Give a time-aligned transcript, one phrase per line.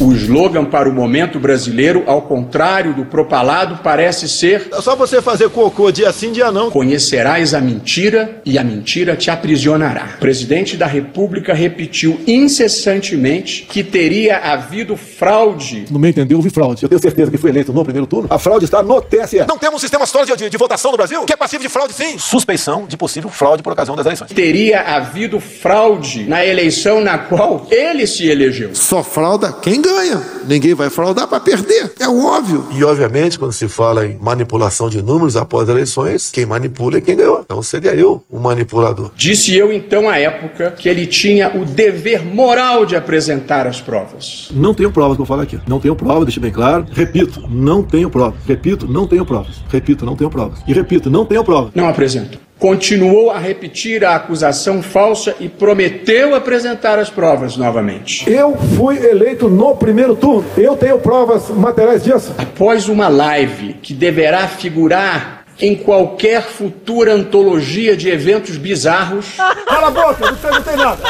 [0.00, 5.22] O slogan para o momento brasileiro, ao contrário do propalado, parece ser: É só você
[5.22, 6.70] fazer cocô dia sim, dia não.
[6.70, 10.14] Conhecerás a mentira e a mentira te aprisionará.
[10.16, 15.84] O presidente da República repetiu incessantemente que teria havido fraude.
[15.90, 16.82] No meu entender, houve fraude.
[16.82, 18.26] Eu tenho certeza que foi eleito no primeiro turno.
[18.30, 19.44] A fraude está no TSE.
[19.46, 21.94] Não temos um sistema sólido de, de votação no Brasil que é passivo de fraude,
[21.94, 22.18] sim.
[22.18, 24.32] Suspeição de possível fraude por ocasião das eleições.
[24.32, 28.74] Teria havido fraude na eleição na qual ele se elegeu.
[28.74, 30.22] Só frauda quem ganha.
[30.46, 31.92] Ninguém vai fraudar para perder.
[32.00, 32.66] É óbvio.
[32.72, 37.16] E, obviamente, quando se fala em manipulação de números após eleições, quem manipula é quem
[37.16, 37.40] ganhou.
[37.44, 39.10] Então seria eu o manipulador.
[39.16, 44.48] Disse eu então à época que ele tinha o dever moral de apresentar as provas.
[44.52, 45.60] Não tenho provas que eu falo aqui.
[45.66, 46.86] Não tenho provas, deixa bem claro.
[46.92, 48.40] Repito, não tenho provas.
[48.46, 49.56] Repito, não tenho provas.
[49.68, 50.58] Repito, não tenho provas.
[50.66, 51.70] E repito, não tenho provas.
[51.74, 52.40] Não apresentou.
[52.64, 58.24] Continuou a repetir a acusação falsa e prometeu apresentar as provas novamente.
[58.26, 60.46] Eu fui eleito no primeiro turno.
[60.56, 62.34] Eu tenho provas materiais disso.
[62.38, 69.34] Após uma live que deverá figurar em qualquer futura antologia de eventos bizarros,
[69.68, 71.02] Cala a boca, você não tem nada.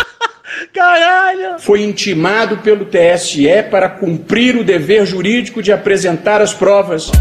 [0.72, 1.60] Caralho!
[1.60, 7.12] foi intimado pelo TSE para cumprir o dever jurídico de apresentar as provas.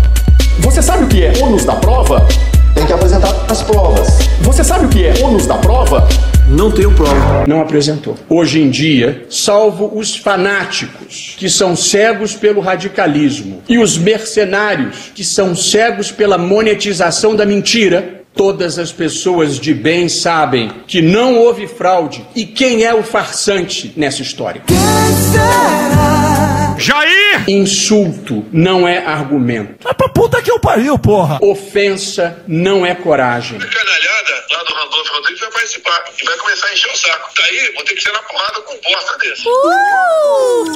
[0.57, 2.25] Você sabe o que é ônus da prova?
[2.73, 4.07] Tem que apresentar as provas.
[4.41, 6.07] Você sabe o que é ônus da prova?
[6.49, 7.45] Não tenho prova.
[7.47, 8.16] Não apresentou.
[8.29, 15.23] Hoje em dia, salvo os fanáticos, que são cegos pelo radicalismo, e os mercenários, que
[15.23, 21.67] são cegos pela monetização da mentira, todas as pessoas de bem sabem que não houve
[21.67, 24.61] fraude e quem é o farsante nessa história.
[26.77, 27.43] Jair!
[27.47, 29.83] Insulto não é argumento.
[29.83, 31.39] Vai pra puta que eu pariu, porra!
[31.41, 33.59] Ofensa não é coragem.
[33.59, 37.29] canalhada lá do Randolfo Rodrigues vai participar e vai começar a encher o saco.
[37.35, 39.43] Tá aí, vou ter que ser na porrada com bosta desse.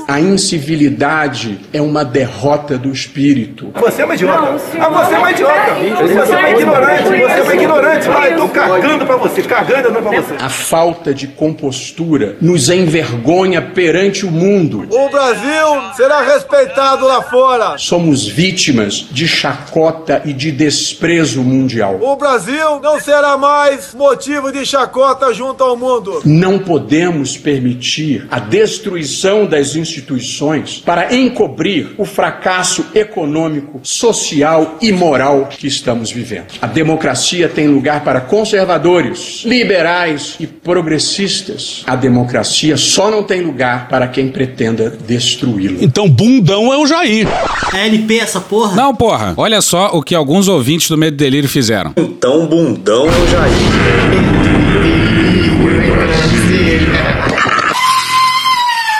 [0.07, 3.71] A incivilidade é uma derrota do espírito.
[3.75, 4.61] Você é uma idiota.
[4.79, 5.73] ah, você é uma idiota.
[5.75, 7.03] Você é uma ignorante.
[7.03, 8.07] Você é uma ignorante.
[8.09, 9.41] Ah, eu tô cagando pra você.
[9.43, 10.35] Cagando não pra você.
[10.39, 14.87] A falta de compostura nos envergonha perante o mundo.
[14.89, 17.77] O Brasil será respeitado lá fora.
[17.77, 21.99] Somos vítimas de chacota e de desprezo mundial.
[22.01, 26.21] O Brasil não será mais motivo de chacota junto ao mundo.
[26.25, 35.49] Não podemos permitir a destruição das instituições para encobrir o fracasso econômico, social e moral
[35.49, 36.47] que estamos vivendo.
[36.61, 41.83] A democracia tem lugar para conservadores, liberais e progressistas.
[41.85, 45.77] A democracia só não tem lugar para quem pretenda destruí-la.
[45.81, 47.27] Então, bundão é o Jair.
[47.73, 48.75] É LP essa porra?
[48.75, 49.33] Não, porra.
[49.37, 51.93] Olha só o que alguns ouvintes do Medo e Delírio fizeram.
[51.97, 53.56] Então, bundão é o Jair.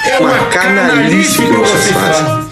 [0.06, 2.48] É uma canalice que vocês fazem.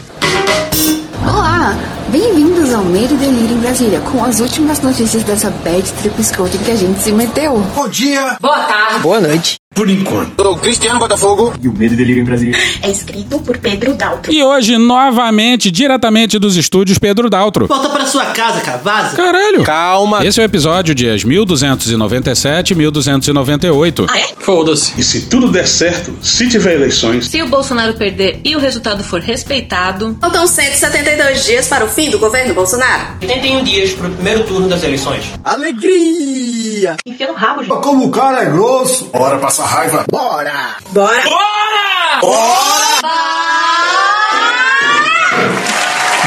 [1.24, 1.76] Olá,
[2.10, 6.56] bem-vindos ao Medo e Delírio em Brasília, com as últimas notícias dessa bad trip escroto
[6.58, 7.58] em que a gente se meteu.
[7.76, 8.38] Bom dia.
[8.40, 9.00] Boa tarde.
[9.00, 9.65] Boa noite.
[9.76, 10.42] Por enquanto.
[10.42, 11.54] Sou Cristiano Botafogo.
[11.62, 12.56] E o Medo e Delírio em Brasília.
[12.82, 14.32] É escrito por Pedro Daltro.
[14.32, 17.68] E hoje, novamente, diretamente dos estúdios Pedro Daltro.
[17.68, 18.78] Volta pra sua casa, cara.
[18.78, 19.18] Vaza.
[19.18, 19.64] Caralho!
[19.64, 20.26] Calma.
[20.26, 24.06] Esse é o episódio dias 1297 e 1298.
[24.10, 24.28] Ah, é?
[24.40, 24.94] Foda-se.
[24.98, 29.04] E se tudo der certo, se tiver eleições, Se o Bolsonaro perder e o resultado
[29.04, 30.18] for respeitado.
[30.22, 33.18] Faltam 172 dias para o fim do governo Bolsonaro.
[33.22, 35.26] 81 dias pro primeiro turno das eleições.
[35.44, 36.96] Alegria!
[37.06, 37.82] Enfia no rabo, gente.
[37.82, 39.10] Como o cara é grosso.
[39.12, 40.06] bora passar raiva.
[40.10, 40.76] Bora!
[40.92, 41.24] Bora!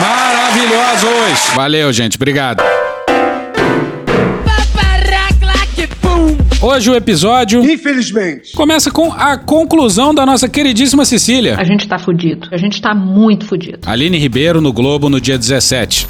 [0.01, 1.55] Maravilhosos!
[1.55, 2.17] Valeu, gente.
[2.17, 2.63] Obrigado.
[6.61, 8.53] Hoje o episódio Infelizmente.
[8.53, 11.57] começa com a conclusão da nossa queridíssima Cecília.
[11.57, 12.49] A gente tá fudido.
[12.51, 13.79] A gente tá muito fudido.
[13.87, 16.09] Aline Ribeiro no Globo no dia 17.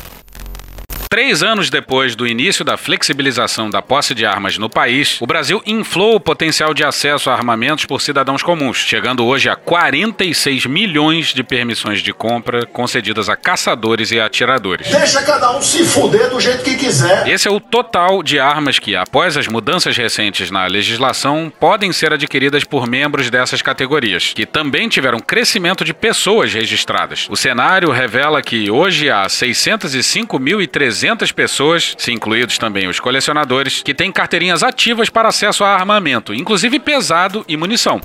[1.11, 5.63] Três anos depois do início da flexibilização da posse de armas no país, o Brasil
[5.65, 11.29] inflou o potencial de acesso a armamentos por cidadãos comuns, chegando hoje a 46 milhões
[11.29, 14.87] de permissões de compra concedidas a caçadores e atiradores.
[14.87, 17.27] Deixa cada um se fuder do jeito que quiser.
[17.27, 22.13] Esse é o total de armas que, após as mudanças recentes na legislação, podem ser
[22.13, 27.27] adquiridas por membros dessas categorias, que também tiveram crescimento de pessoas registradas.
[27.31, 30.98] O cenário revela que hoje há 605.300
[31.33, 36.79] pessoas, se incluídos também os colecionadores, que têm carteirinhas ativas para acesso a armamento, inclusive
[36.79, 38.01] pesado e munição.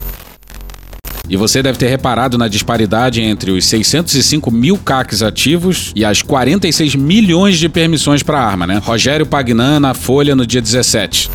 [1.30, 6.22] E você deve ter reparado na disparidade entre os 605 mil CACs ativos e as
[6.22, 8.82] 46 milhões de permissões para arma, né?
[8.84, 11.32] Rogério Pagnan na Folha no dia 17.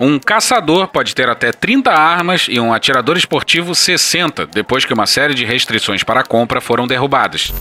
[0.00, 5.06] Um caçador pode ter até 30 armas e um atirador esportivo 60, depois que uma
[5.06, 7.52] série de restrições para a compra foram derrubadas.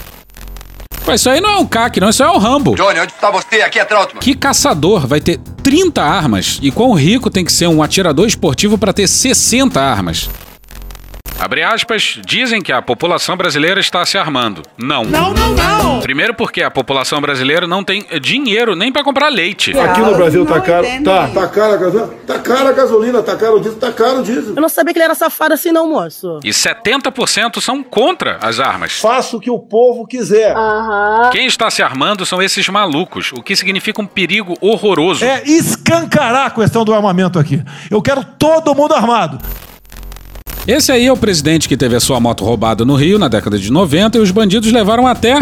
[1.10, 2.76] Mas isso aí não é um CAC, não, isso é um Rambo.
[2.76, 3.62] Johnny, onde tá você?
[3.62, 4.22] Aqui é Trautmann.
[4.22, 6.60] Que caçador vai ter 30 armas?
[6.62, 10.30] E quão rico tem que ser um atirador esportivo para ter 60 armas?
[11.40, 14.62] Abre aspas, dizem que a população brasileira está se armando.
[14.78, 15.06] Não.
[15.06, 16.00] Não, não, não.
[16.02, 19.78] Primeiro porque a população brasileira não tem dinheiro nem para comprar leite.
[19.78, 20.86] Aqui no Brasil tá caro.
[21.04, 22.14] Tá, tá caro a gasolina.
[22.28, 24.54] Tá caro a gasolina, tá caro o diesel, tá caro o diesel.
[24.54, 26.40] Eu não sabia que ele era safado assim não, moço.
[26.44, 29.00] E 70% são contra as armas.
[29.00, 30.54] Faça o que o povo quiser.
[30.58, 31.30] Aham.
[31.32, 35.24] Quem está se armando são esses malucos, o que significa um perigo horroroso.
[35.24, 37.64] É escancarar a questão do armamento aqui.
[37.90, 39.40] Eu quero todo mundo armado.
[40.68, 43.58] Esse aí é o presidente que teve a sua moto roubada no Rio na década
[43.58, 45.40] de 90 e os bandidos levaram até.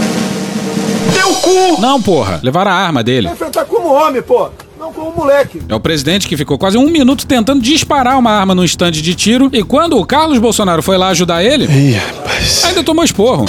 [1.13, 1.81] Teu cu!
[1.81, 3.27] Não, porra, levaram a arma dele.
[3.27, 4.49] Enfrentar como homem, pô.
[4.79, 5.61] Não como moleque.
[5.67, 9.15] É o presidente que ficou quase um minuto tentando disparar uma arma num estande de
[9.15, 12.63] tiro e quando o Carlos Bolsonaro foi lá ajudar ele, Ih, rapaz.
[12.63, 13.45] ainda tomou esporro.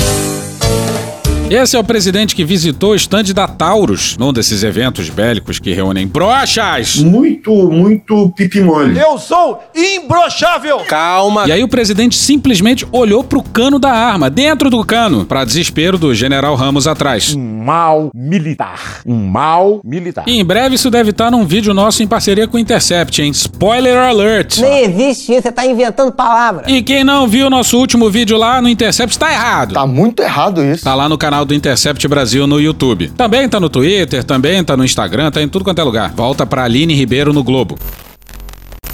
[1.50, 5.72] Esse é o presidente que visitou o estande da Taurus, num desses eventos bélicos que
[5.72, 6.96] reúnem brochas.
[6.96, 8.98] Muito, muito pipimole.
[8.98, 10.80] Eu sou imbrochável.
[10.80, 11.48] Calma.
[11.48, 15.96] E aí o presidente simplesmente olhou pro cano da arma, dentro do cano, pra desespero
[15.96, 17.34] do general Ramos atrás.
[17.34, 19.00] Um mal militar.
[19.06, 20.24] Um mal militar.
[20.28, 23.30] E em breve isso deve estar num vídeo nosso em parceria com o Intercept, hein?
[23.30, 24.58] Spoiler alert!
[24.58, 26.66] Nem existe isso, você tá inventando palavras.
[26.68, 29.72] E quem não viu nosso último vídeo lá no Intercept tá errado.
[29.72, 30.84] Tá muito errado isso.
[30.84, 33.08] Tá lá no canal do Intercept Brasil no YouTube.
[33.08, 36.12] Também tá no Twitter, também tá no Instagram, tá em tudo quanto é lugar.
[36.12, 37.78] Volta pra Aline Ribeiro no Globo.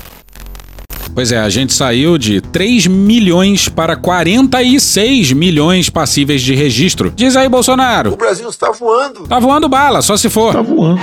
[1.15, 7.13] Pois é, a gente saiu de 3 milhões para 46 milhões passíveis de registro.
[7.15, 8.13] Diz aí, Bolsonaro.
[8.13, 9.29] O Brasil está voando.
[9.29, 10.55] Tá voando bala, só se for.
[10.55, 11.01] Tá voando.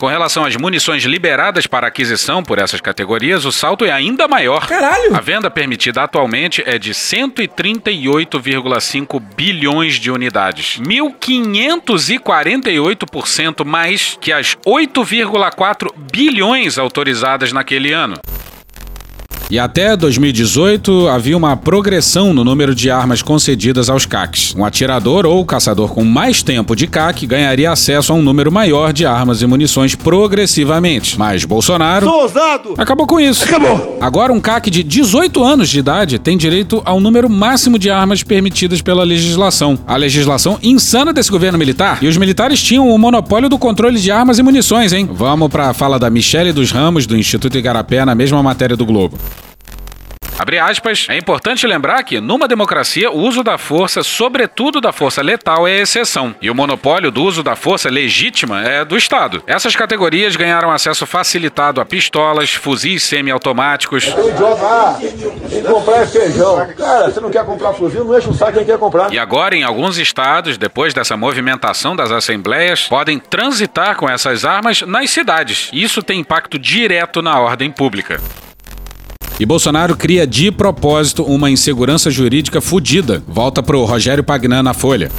[0.00, 4.66] Com relação às munições liberadas para aquisição por essas categorias, o salto é ainda maior.
[4.66, 5.14] Caralho!
[5.14, 15.92] A venda permitida atualmente é de 138,5 bilhões de unidades, 1.548% mais que as 8,4
[16.10, 18.18] bilhões autorizadas naquele ano.
[19.50, 24.54] E até 2018 havia uma progressão no número de armas concedidas aos CACs.
[24.56, 28.92] Um atirador ou caçador com mais tempo de CAC ganharia acesso a um número maior
[28.92, 31.18] de armas e munições progressivamente.
[31.18, 32.74] Mas Bolsonaro Sou ousado.
[32.78, 33.42] acabou com isso.
[33.42, 33.98] Acabou.
[34.00, 38.22] Agora um CAC de 18 anos de idade tem direito ao número máximo de armas
[38.22, 39.76] permitidas pela legislação.
[39.84, 41.98] A legislação insana desse governo militar.
[42.00, 45.08] E os militares tinham o monopólio do controle de armas e munições, hein?
[45.12, 49.18] Vamos pra fala da Michele dos Ramos do Instituto Igarapé na mesma matéria do Globo.
[50.40, 55.20] Abre aspas, é importante lembrar que, numa democracia, o uso da força, sobretudo da força
[55.20, 56.34] letal, é exceção.
[56.40, 59.42] E o monopólio do uso da força legítima é do Estado.
[59.46, 64.06] Essas categorias ganharam acesso facilitado a pistolas, fuzis semiautomáticos.
[64.06, 64.98] O idiota, ah,
[65.70, 66.66] comprar é feijão.
[66.74, 69.12] Cara, você não quer comprar fuzil, não enche o saco quem quer comprar.
[69.12, 74.80] E agora, em alguns estados, depois dessa movimentação das assembleias, podem transitar com essas armas
[74.80, 75.68] nas cidades.
[75.70, 78.18] Isso tem impacto direto na ordem pública.
[79.40, 83.22] E Bolsonaro cria de propósito uma insegurança jurídica fudida.
[83.26, 85.10] Volta pro Rogério Pagnan na Folha.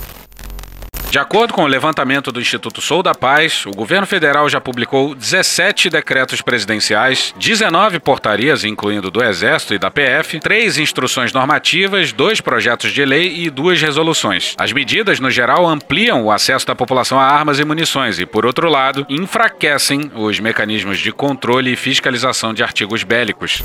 [1.10, 5.16] De acordo com o levantamento do Instituto Sou da Paz, o governo federal já publicou
[5.16, 12.40] 17 decretos presidenciais, 19 portarias, incluindo do Exército e da PF, três instruções normativas, dois
[12.40, 14.54] projetos de lei e duas resoluções.
[14.56, 18.46] As medidas, no geral, ampliam o acesso da população a armas e munições e, por
[18.46, 23.64] outro lado, enfraquecem os mecanismos de controle e fiscalização de artigos bélicos.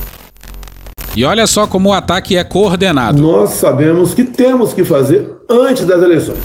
[1.16, 3.22] E olha só como o ataque é coordenado.
[3.22, 6.38] Nós sabemos que temos que fazer antes das eleições.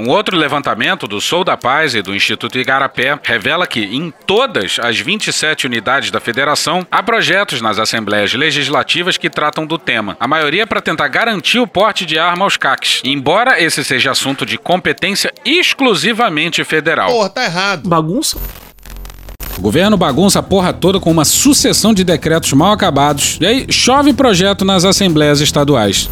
[0.00, 4.78] Um outro levantamento do Sou da Paz e do Instituto Igarapé revela que, em todas
[4.82, 10.16] as 27 unidades da federação, há projetos nas assembleias legislativas que tratam do tema.
[10.18, 14.46] A maioria para tentar garantir o porte de arma aos CACs, embora esse seja assunto
[14.46, 17.10] de competência exclusivamente federal.
[17.10, 17.86] Porra, tá errado.
[17.86, 18.38] Bagunça.
[19.58, 23.66] O governo bagunça a porra toda com uma sucessão de decretos mal acabados, e aí
[23.68, 26.08] chove projeto nas assembleias estaduais.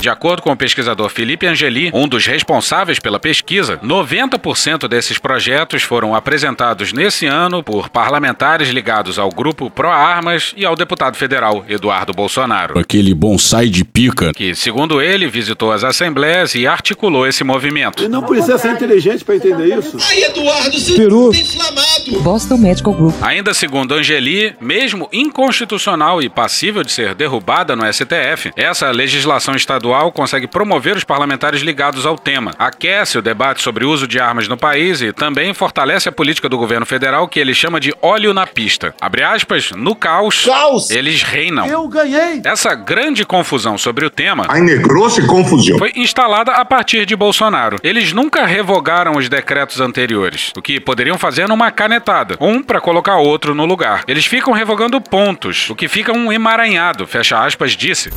[0.00, 5.82] De acordo com o pesquisador Felipe Angeli, um dos responsáveis pela pesquisa, 90% desses projetos
[5.82, 11.64] foram apresentados nesse ano por parlamentares ligados ao grupo Pro Armas e ao deputado federal
[11.68, 12.78] Eduardo Bolsonaro.
[12.78, 14.32] Aquele bonsai de pica.
[14.32, 18.04] Que, segundo ele, visitou as assembleias e articulou esse movimento.
[18.04, 19.96] E não precisa ser inteligente para entender isso.
[20.08, 21.30] Aí, Eduardo, você Peru.
[21.32, 22.20] tá inflamado.
[22.22, 23.14] Boston Medical Group.
[23.22, 29.95] Ainda segundo Angeli, mesmo inconstitucional e passível de ser derrubada no STF, essa legislação estadual
[30.12, 34.48] consegue promover os parlamentares ligados ao tema, aquece o debate sobre o uso de armas
[34.48, 38.32] no país e também fortalece a política do governo federal que ele chama de óleo
[38.34, 38.94] na pista.
[39.00, 40.90] Abre aspas, no caos, Caos.
[40.90, 41.66] eles reinam.
[41.66, 42.40] Eu ganhei.
[42.44, 45.78] Essa grande confusão sobre o tema Aí negrou-se confusão.
[45.78, 47.76] foi instalada a partir de Bolsonaro.
[47.82, 53.16] Eles nunca revogaram os decretos anteriores, o que poderiam fazer numa canetada, um para colocar
[53.16, 54.04] outro no lugar.
[54.06, 58.10] Eles ficam revogando pontos, o que fica um emaranhado, fecha aspas, disse.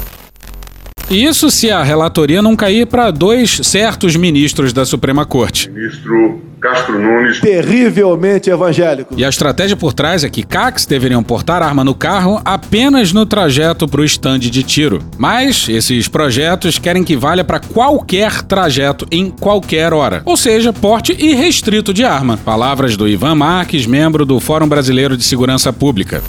[1.10, 5.68] Isso se a relatoria não cair para dois certos ministros da Suprema Corte.
[5.68, 7.40] Ministro Castro Nunes.
[7.40, 9.16] Terrivelmente evangélico.
[9.18, 13.26] E a estratégia por trás é que CACs deveriam portar arma no carro apenas no
[13.26, 15.02] trajeto para o estande de tiro.
[15.18, 20.22] Mas esses projetos querem que valha para qualquer trajeto em qualquer hora.
[20.26, 22.38] Ou seja, porte irrestrito de arma.
[22.38, 26.22] Palavras do Ivan Marques, membro do Fórum Brasileiro de Segurança Pública.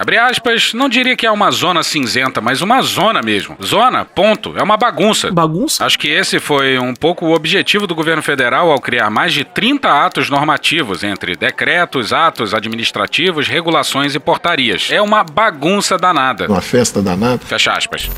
[0.00, 3.54] Abre aspas, não diria que é uma zona cinzenta, mas uma zona mesmo.
[3.62, 4.54] Zona, ponto.
[4.56, 5.30] É uma bagunça.
[5.30, 5.84] Bagunça?
[5.84, 9.44] Acho que esse foi um pouco o objetivo do governo federal ao criar mais de
[9.44, 14.88] 30 atos normativos, entre decretos, atos administrativos, regulações e portarias.
[14.90, 16.46] É uma bagunça danada.
[16.46, 17.44] Uma festa danada.
[17.44, 18.08] Fecha aspas.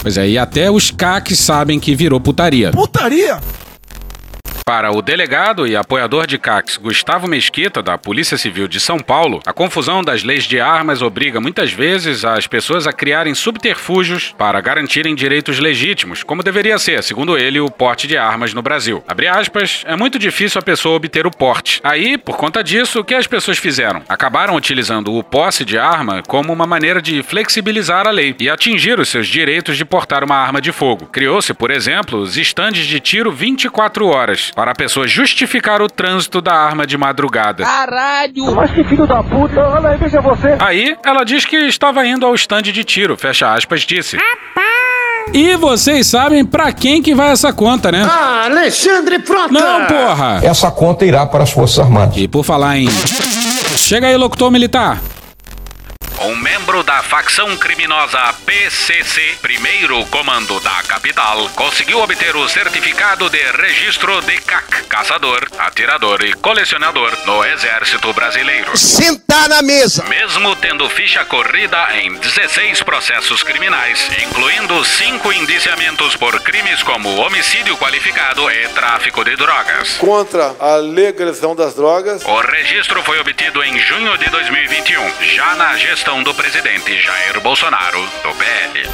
[0.00, 2.70] Pois é, e até os CACs sabem que virou putaria.
[2.70, 3.40] Putaria!
[4.68, 9.40] Para o delegado e apoiador de CACs Gustavo Mesquita, da Polícia Civil de São Paulo,
[9.46, 14.60] a confusão das leis de armas obriga muitas vezes as pessoas a criarem subterfúgios para
[14.60, 19.02] garantirem direitos legítimos, como deveria ser, segundo ele, o porte de armas no Brasil.
[19.32, 21.80] Aspas, é muito difícil a pessoa obter o porte.
[21.82, 24.02] Aí, por conta disso, o que as pessoas fizeram?
[24.06, 29.00] Acabaram utilizando o posse de arma como uma maneira de flexibilizar a lei e atingir
[29.00, 31.06] os seus direitos de portar uma arma de fogo.
[31.06, 36.40] Criou-se, por exemplo, os estandes de tiro 24 horas para a pessoa justificar o trânsito
[36.40, 37.62] da arma de madrugada.
[37.62, 38.56] Caralho!
[38.56, 40.56] Mas que filho da puta, olha aí, veja você.
[40.58, 44.18] Aí, ela diz que estava indo ao estande de tiro, fecha aspas, disse.
[45.32, 48.04] E vocês sabem pra quem que vai essa conta, né?
[48.04, 49.52] Ah, Alexandre Frota.
[49.52, 50.40] Não, porra!
[50.42, 52.16] Essa conta irá para as Forças Armadas.
[52.16, 52.88] E por falar em.
[53.76, 54.98] Chega aí, locutor militar.
[56.20, 63.38] Um membro da facção criminosa PCC, primeiro comando da capital, conseguiu obter o certificado de
[63.52, 68.76] registro de CAC, caçador, atirador e colecionador no Exército Brasileiro.
[68.76, 70.02] Sentar na mesa.
[70.08, 77.76] Mesmo tendo ficha corrida em 16 processos criminais, incluindo cinco indiciamentos por crimes como homicídio
[77.76, 79.96] qualificado e tráfico de drogas.
[79.98, 82.24] Contra a legalização das drogas.
[82.24, 88.00] O registro foi obtido em junho de 2021, já na gestão do presidente Jair Bolsonaro,
[88.22, 88.88] do PL.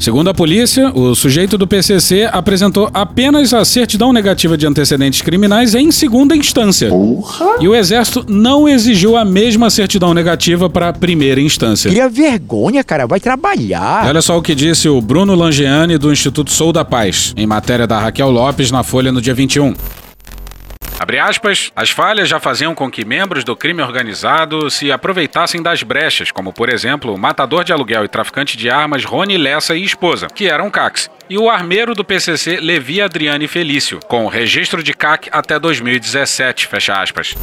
[0.00, 5.72] Segundo a polícia, o sujeito do PCC apresentou apenas a certidão negativa de antecedentes criminais
[5.72, 6.90] em segunda instância.
[7.60, 11.88] E o Exército não exigiu a mesma certidão negativa para primeira instância.
[11.88, 13.06] Cria vergonha, cara.
[13.06, 14.04] Vai trabalhar.
[14.04, 17.46] E olha só o que disse o Bruno Langeani do Instituto Sou da Paz, em
[17.46, 19.74] matéria da Raquel Lopes na Folha no dia 21.
[21.04, 25.82] Abre aspas, as falhas já faziam com que membros do crime organizado se aproveitassem das
[25.82, 29.84] brechas, como por exemplo o matador de aluguel e traficante de armas Rony Lessa e
[29.84, 34.94] esposa, que eram CACs, e o armeiro do PCC Levi Adriane Felício, com registro de
[34.94, 37.34] CAC até 2017, fecha aspas.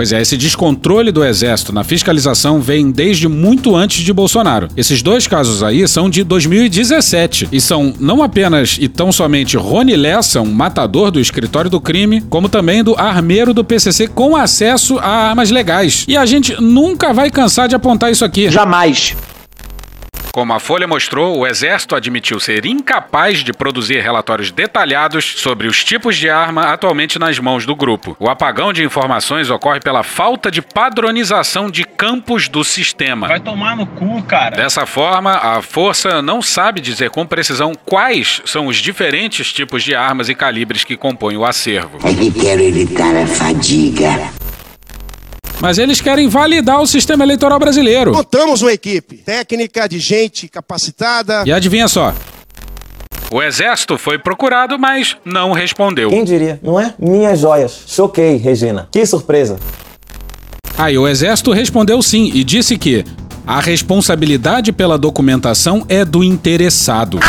[0.00, 4.68] Pois é, esse descontrole do Exército na fiscalização vem desde muito antes de Bolsonaro.
[4.74, 9.94] Esses dois casos aí são de 2017 e são não apenas e tão somente Rony
[9.96, 14.98] Lessa, um matador do escritório do crime, como também do armeiro do PCC com acesso
[14.98, 16.06] a armas legais.
[16.08, 18.50] E a gente nunca vai cansar de apontar isso aqui.
[18.50, 19.14] Jamais.
[20.32, 25.82] Como a Folha mostrou, o Exército admitiu ser incapaz de produzir relatórios detalhados sobre os
[25.82, 28.16] tipos de arma atualmente nas mãos do grupo.
[28.18, 33.26] O apagão de informações ocorre pela falta de padronização de campos do sistema.
[33.26, 34.56] Vai tomar no cu, cara.
[34.56, 39.94] Dessa forma, a força não sabe dizer com precisão quais são os diferentes tipos de
[39.94, 41.98] armas e calibres que compõem o acervo.
[42.04, 44.30] É que quero evitar a fadiga.
[45.60, 48.12] Mas eles querem validar o sistema eleitoral brasileiro.
[48.12, 51.42] Montamos uma equipe técnica de gente capacitada.
[51.46, 52.14] E adivinha só?
[53.30, 56.08] O exército foi procurado, mas não respondeu.
[56.10, 56.94] Quem diria, não é?
[56.98, 57.84] Minhas joias.
[57.86, 58.88] Choquei, Regina.
[58.90, 59.58] Que surpresa.
[60.76, 63.04] Aí o exército respondeu sim e disse que
[63.46, 67.20] a responsabilidade pela documentação é do interessado.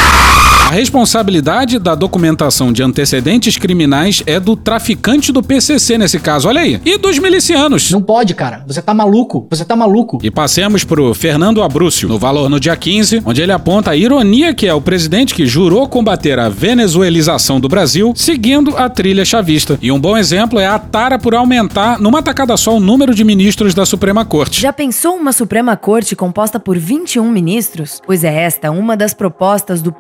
[0.72, 6.62] A responsabilidade da documentação de antecedentes criminais é do traficante do PCC nesse caso, olha
[6.62, 6.80] aí.
[6.86, 7.92] E dos milicianos.
[7.92, 8.64] Não pode, cara.
[8.66, 9.46] Você tá maluco.
[9.50, 10.20] Você tá maluco.
[10.24, 14.54] E passemos pro Fernando Abrúcio, no Valor no dia 15, onde ele aponta a ironia
[14.54, 19.78] que é o presidente que jurou combater a venezuelização do Brasil seguindo a trilha chavista.
[19.82, 23.26] E um bom exemplo é a tara por aumentar numa tacada só o número de
[23.26, 24.62] ministros da Suprema Corte.
[24.62, 28.02] Já pensou uma Suprema Corte composta por 21 ministros?
[28.06, 29.92] Pois é esta uma das propostas do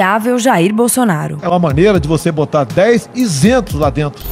[0.00, 1.38] presidenciável Jair Bolsonaro.
[1.42, 4.22] É uma maneira de você botar 10 isentos lá dentro.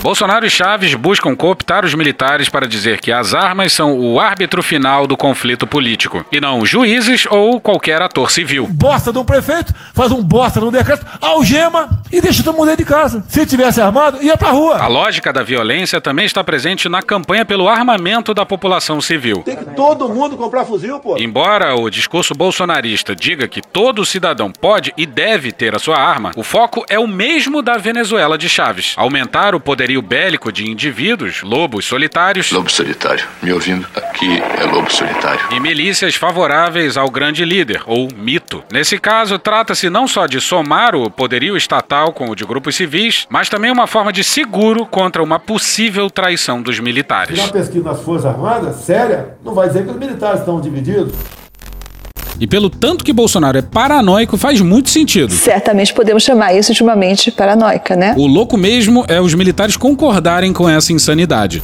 [0.00, 4.62] Bolsonaro e Chaves buscam cooptar os militares para dizer que as armas são o árbitro
[4.62, 8.68] final do conflito político, e não juízes ou qualquer ator civil.
[8.70, 12.84] Bosta de um prefeito, faz um bosta no decreto, algema e deixa todo mundo dentro
[12.84, 13.24] de casa.
[13.28, 14.78] Se tivesse armado, ia pra rua.
[14.78, 19.42] A lógica da violência também está presente na campanha pelo armamento da população civil.
[19.42, 21.18] Tem que todo mundo comprar fuzil, pô.
[21.18, 26.30] Embora o discurso bolsonarista diga que todo cidadão pode e deve ter a sua arma,
[26.36, 31.42] o foco é o mesmo da Venezuela de Chaves: aumentar o poderio bélico de indivíduos,
[31.42, 32.52] lobos solitários.
[32.52, 33.26] Lobo solitário.
[33.42, 33.86] Me ouvindo?
[33.96, 35.40] Aqui é lobo solitário.
[35.50, 38.62] E milícias favoráveis ao grande líder, ou mito.
[38.70, 43.26] Nesse caso, trata-se não só de somar o poderio estatal com o de grupos civis,
[43.30, 47.38] mas também uma forma de seguro contra uma possível traição dos militares.
[47.38, 51.14] Uma pesquisa nas Forças Armadas, séria, não vai dizer que os militares estão divididos.
[52.40, 55.32] E pelo tanto que Bolsonaro é paranoico, faz muito sentido.
[55.32, 58.14] Certamente podemos chamar isso de uma mente paranoica, né?
[58.16, 61.62] O louco mesmo é os militares concordarem com essa insanidade.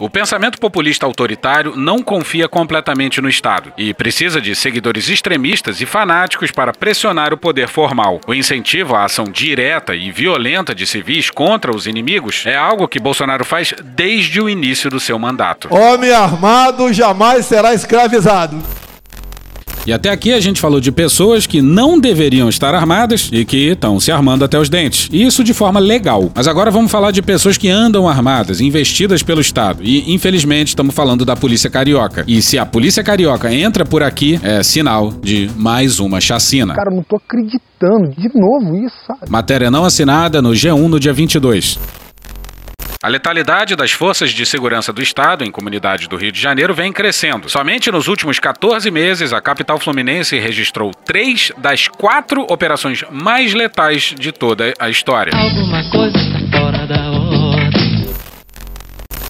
[0.00, 5.86] O pensamento populista autoritário não confia completamente no Estado e precisa de seguidores extremistas e
[5.86, 8.20] fanáticos para pressionar o poder formal.
[8.26, 12.98] O incentivo à ação direta e violenta de civis contra os inimigos é algo que
[12.98, 15.72] Bolsonaro faz desde o início do seu mandato.
[15.72, 18.60] Homem armado jamais será escravizado.
[19.86, 23.72] E até aqui a gente falou de pessoas que não deveriam estar armadas e que
[23.72, 25.08] estão se armando até os dentes.
[25.12, 26.30] Isso de forma legal.
[26.34, 29.82] Mas agora vamos falar de pessoas que andam armadas, investidas pelo Estado.
[29.82, 32.24] E infelizmente estamos falando da Polícia Carioca.
[32.26, 36.74] E se a Polícia Carioca entra por aqui, é sinal de mais uma chacina.
[36.74, 38.10] Cara, não tô acreditando.
[38.16, 39.30] De novo isso, sabe?
[39.30, 41.78] Matéria não assinada no G1 no dia 22.
[43.04, 46.90] A letalidade das forças de segurança do Estado em comunidades do Rio de Janeiro vem
[46.90, 47.50] crescendo.
[47.50, 54.14] Somente nos últimos 14 meses, a capital fluminense registrou três das quatro operações mais letais
[54.18, 55.36] de toda a história.
[55.36, 57.03] Alguma coisa tá fora da.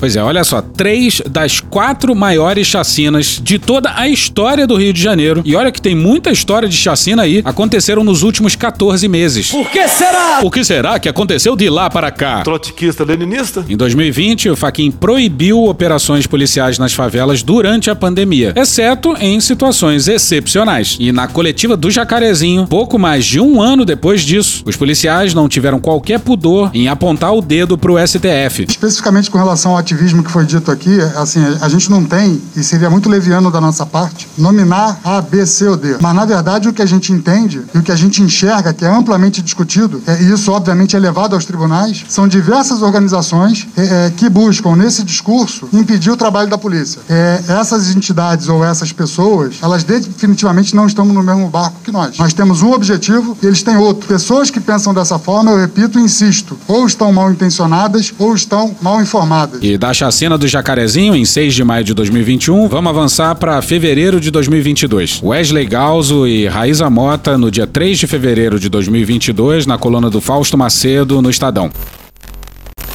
[0.05, 4.93] Pois é, olha só, três das quatro maiores chacinas de toda a história do Rio
[4.93, 5.41] de Janeiro.
[5.47, 9.51] E olha que tem muita história de chacina aí, aconteceram nos últimos 14 meses.
[9.51, 10.41] Por que será?
[10.43, 12.43] O que será que aconteceu de lá para cá?
[12.43, 13.65] Trotskista leninista?
[13.67, 20.07] Em 2020, o Faquin proibiu operações policiais nas favelas durante a pandemia, exceto em situações
[20.07, 20.99] excepcionais.
[21.01, 25.49] E na coletiva do Jacarezinho, pouco mais de um ano depois disso, os policiais não
[25.49, 28.67] tiveram qualquer pudor em apontar o dedo pro STF.
[28.69, 32.63] Especificamente com relação ao ativismo que foi dito aqui, assim, a gente não tem, e
[32.63, 35.97] seria muito leviano da nossa parte, nominar A, B, C ou D.
[36.01, 38.85] Mas, na verdade, o que a gente entende e o que a gente enxerga, que
[38.85, 44.07] é amplamente discutido, é, e isso, obviamente, é levado aos tribunais, são diversas organizações é,
[44.07, 47.01] é, que buscam, nesse discurso, impedir o trabalho da polícia.
[47.09, 52.19] É, essas entidades ou essas pessoas, elas definitivamente não estão no mesmo barco que nós.
[52.19, 54.09] Nós temos um objetivo e eles têm outro.
[54.09, 58.75] Pessoas que pensam dessa forma, eu repito e insisto, ou estão mal intencionadas ou estão
[58.81, 59.61] mal informadas.
[59.63, 64.21] E da chacina do Jacarezinho, em 6 de maio de 2021, vamos avançar para fevereiro
[64.21, 65.21] de 2022.
[65.23, 70.21] Wesley Galzo e Raíza Mota, no dia 3 de fevereiro de 2022, na coluna do
[70.21, 71.71] Fausto Macedo, no Estadão.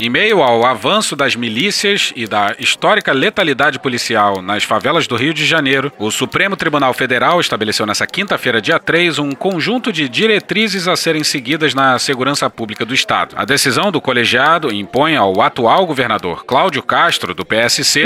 [0.02, 5.34] Em meio ao avanço das milícias e da histórica letalidade policial nas favelas do Rio
[5.34, 10.88] de Janeiro, o Supremo Tribunal Federal estabeleceu nessa quinta-feira, dia 3, um conjunto de diretrizes
[10.88, 13.36] a serem seguidas na segurança pública do Estado.
[13.38, 18.06] A decisão do colegiado impõe ao atual governador Cláudio Castro, do PSC,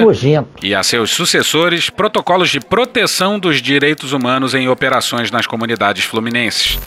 [0.64, 6.80] e a seus sucessores protocolos de proteção dos direitos humanos em operações nas comunidades fluminenses.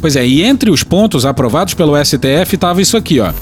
[0.00, 3.32] Pois é, e entre os pontos aprovados pelo STF estava isso aqui, ó.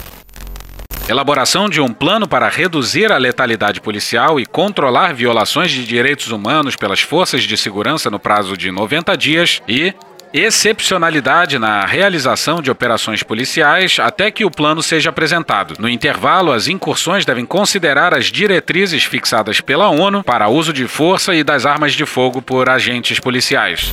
[1.08, 6.76] Elaboração de um plano para reduzir a letalidade policial e controlar violações de direitos humanos
[6.76, 9.92] pelas forças de segurança no prazo de 90 dias e
[10.32, 15.74] excepcionalidade na realização de operações policiais até que o plano seja apresentado.
[15.78, 21.34] No intervalo, as incursões devem considerar as diretrizes fixadas pela ONU para uso de força
[21.34, 23.92] e das armas de fogo por agentes policiais.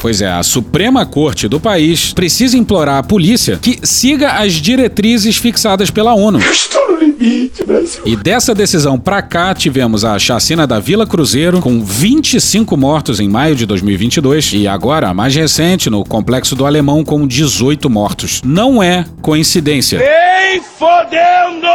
[0.00, 5.36] Pois é, a Suprema Corte do país precisa implorar à polícia que siga as diretrizes
[5.36, 6.38] fixadas pela ONU.
[6.38, 8.00] Estou no limite, Brasil.
[8.06, 13.28] E dessa decisão pra cá tivemos a chacina da Vila Cruzeiro com 25 mortos em
[13.28, 18.40] maio de 2022 e agora a mais recente no Complexo do Alemão com 18 mortos.
[18.42, 19.98] Não é coincidência.
[19.98, 21.66] Nem fodendo!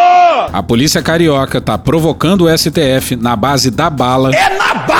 [0.51, 4.94] A polícia carioca tá provocando o STF na base da bala É na bala!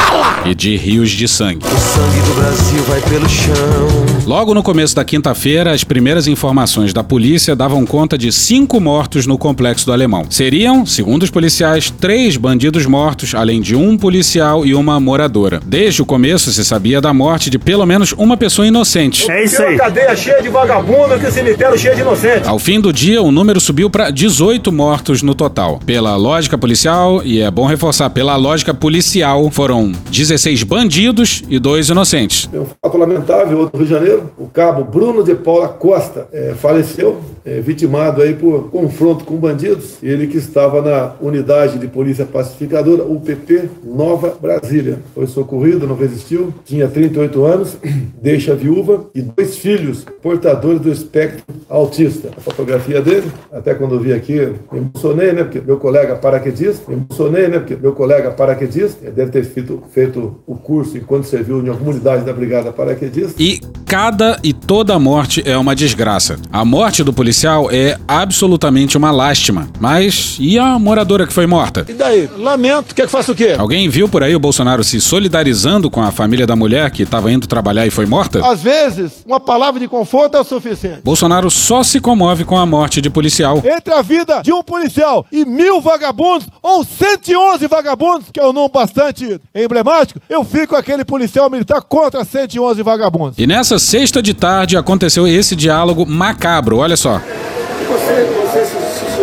[0.45, 1.65] E de rios de sangue.
[1.65, 4.15] O sangue do Brasil vai pelo chão.
[4.25, 9.27] Logo no começo da quinta-feira, as primeiras informações da polícia davam conta de cinco mortos
[9.27, 10.25] no complexo do Alemão.
[10.29, 15.60] Seriam, segundo os policiais, três bandidos mortos, além de um policial e uma moradora.
[15.65, 19.29] Desde o começo se sabia da morte de pelo menos uma pessoa inocente.
[19.29, 19.77] É isso aí.
[19.77, 22.47] Cadeia cheia de vagabundo que o cemitério cheio de inocentes.
[22.47, 25.79] Ao fim do dia, o número subiu para 18 mortos no total.
[25.86, 31.89] Pela lógica policial, e é bom reforçar, pela lógica policial, foram 16 bandidos e dois
[31.89, 32.47] inocentes.
[32.47, 36.53] Tem um fato lamentável, outro Rio de Janeiro, o cabo Bruno de Paula Costa é,
[36.53, 39.97] faleceu, é, vitimado aí por confronto com bandidos.
[40.01, 44.99] Ele que estava na unidade de polícia pacificadora, UPP Nova Brasília.
[45.13, 47.77] Foi socorrido, não resistiu, tinha 38 anos,
[48.21, 52.29] deixa viúva e dois filhos portadores do espectro autista.
[52.35, 55.43] A fotografia dele, até quando eu vi aqui, me emocionei, né?
[55.43, 57.59] Porque meu colega paraquedista, me emocionei, né?
[57.59, 62.23] Porque meu colega paraquedista deve ter feito, feito o curso enquanto serviu em alguma unidade
[62.23, 63.41] da Brigada Paraquedista.
[63.41, 66.38] E cada e toda morte é uma desgraça.
[66.51, 69.67] A morte do policial é absolutamente uma lástima.
[69.79, 71.85] Mas e a moradora que foi morta?
[71.88, 72.29] E daí?
[72.38, 73.55] Lamento, quer que faça o quê?
[73.57, 77.31] Alguém viu por aí o Bolsonaro se solidarizando com a família da mulher que estava
[77.31, 78.45] indo trabalhar e foi morta?
[78.45, 81.01] Às vezes, uma palavra de conforto é o suficiente.
[81.03, 83.61] Bolsonaro só se comove com a morte de policial.
[83.63, 88.53] Entre a vida de um policial e mil vagabundos, ou 111 vagabundos, que é um
[88.53, 93.38] número bastante emblemático, eu fico aquele policial militar contra 111 vagabundos.
[93.38, 97.19] E nessa sexta de tarde aconteceu esse diálogo macabro, olha só.
[97.19, 99.21] Você, você se, se,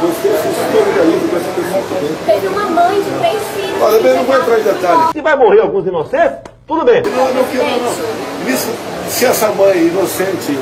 [0.00, 1.82] você se solidariza com essa pessoa.
[2.26, 3.82] Teve uma mãe de três filhos.
[3.82, 5.10] Olha, eu não vou entrar em detalhes.
[5.12, 7.02] Se vai morrer alguns inocentes, tudo bem.
[7.02, 8.48] Não, não, não, não.
[8.48, 8.68] Isso,
[9.08, 10.58] se essa mãe inocente.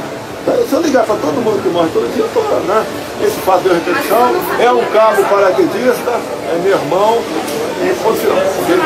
[0.69, 2.87] Se eu ligar para todo mundo que morre todo dia, eu tô, né?
[3.21, 6.11] Esse fato de repetição é um cabo paraquedista,
[6.53, 7.19] é meu irmão.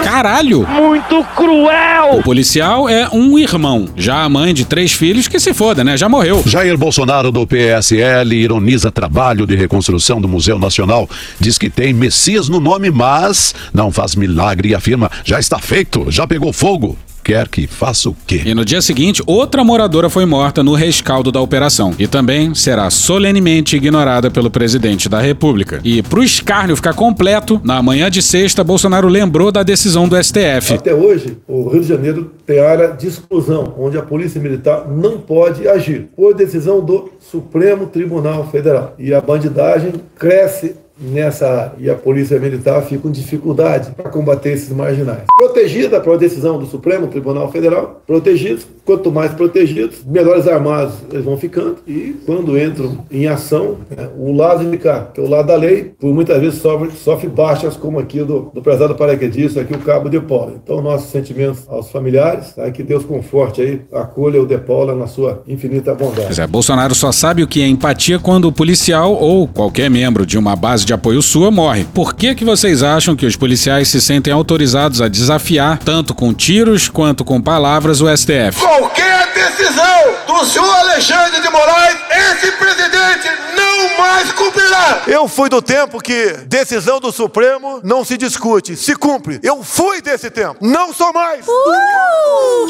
[0.05, 0.67] Caralho!
[0.67, 2.19] Muito cruel!
[2.19, 3.89] O policial é um irmão.
[3.97, 5.97] Já a mãe de três filhos que se foda, né?
[5.97, 6.43] Já morreu.
[6.47, 11.09] Jair Bolsonaro do PSL ironiza trabalho de reconstrução do Museu Nacional.
[11.39, 16.11] Diz que tem Messias no nome, mas não faz milagre e afirma: já está feito,
[16.11, 16.97] já pegou fogo.
[17.23, 18.43] Quer que faça o quê?
[18.45, 21.95] E no dia seguinte, outra moradora foi morta no rescaldo da operação.
[21.99, 25.81] E também será solenemente ignorada pelo presidente da República.
[25.85, 30.75] E pro escárnio ficar completo, na manhã de sexta, Bolsonaro lembrou da decisão do STF.
[30.75, 35.19] Até hoje, o Rio de Janeiro tem área de exclusão, onde a Polícia Militar não
[35.19, 38.95] pode agir, por decisão do Supremo Tribunal Federal.
[38.99, 41.73] E a bandidagem cresce nessa.
[41.79, 45.25] E a Polícia Militar fica com dificuldade para combater esses marginais.
[45.37, 51.37] Protegida por decisão do Supremo Tribunal Federal, protegidos, quanto mais protegidos, melhores armados eles vão
[51.37, 51.77] ficando.
[51.87, 55.57] E quando entram em ação, né, o lado de cá, que é o lado da
[55.57, 59.79] lei, por muitas vezes sofre, sofre baixas, como aqui do, do prezado paraquedista, aqui o
[59.79, 60.55] Cabo de Paula.
[60.63, 62.71] Então, nossos sentimentos aos familiares, tá?
[62.71, 66.27] que Deus conforte aí, acolha o de Paula na sua infinita bondade.
[66.27, 70.27] Pois é, Bolsonaro só sabe o que é empatia quando o policial ou qualquer membro
[70.27, 71.85] de uma base de apoio sua morre.
[71.95, 76.33] Por que, que vocês acham que os policiais se sentem autorizados a desafiar, tanto com
[76.33, 78.61] tiros quanto com palavras, o STF?
[78.61, 85.03] Qualquer decisão do senhor Alexandre de Moraes, esse presidente não mais cumprirá.
[85.07, 89.41] Eu fui do tempo que decisão do Supremo não se discute, se cumpre.
[89.43, 91.45] Eu fui desse tempo, não sou mais.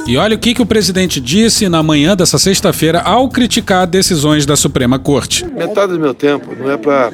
[0.06, 4.46] E olha o que, que o presidente disse na manhã dessa sexta-feira ao criticar decisões
[4.46, 5.44] da Suprema Corte.
[5.44, 7.10] Metade do meu tempo não é para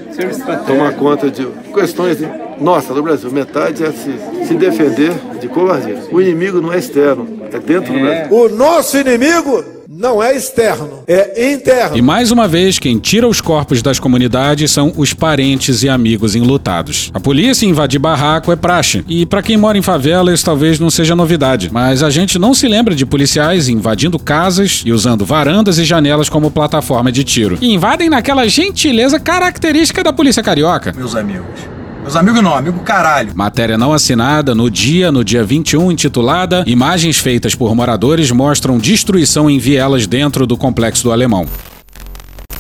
[0.66, 2.26] tomar conta de questões de,
[2.60, 3.30] nossa do Brasil.
[3.30, 5.98] Metade é se, se defender de covardia.
[6.10, 8.36] O inimigo não é externo, é dentro do Brasil.
[8.36, 11.96] O nosso inimigo não é externo, é interno.
[11.96, 16.34] E mais uma vez, quem tira os corpos das comunidades são os parentes e amigos
[16.34, 17.10] enlutados.
[17.14, 19.04] A polícia invadir barraco é praxe.
[19.06, 21.70] E para quem mora em favela, isso talvez não seja novidade.
[21.72, 26.28] Mas a gente não se lembra de policiais invadindo casas e usando varandas e janelas
[26.28, 27.58] como plataforma de tiro.
[27.60, 30.92] E invadem naquela gentileza característica da polícia carioca.
[30.96, 31.75] Meus amigos.
[32.06, 33.32] Meus amigos não, amigo caralho.
[33.34, 39.50] Matéria não assinada no dia, no dia 21, intitulada Imagens feitas por moradores mostram destruição
[39.50, 41.48] em vielas dentro do complexo do Alemão.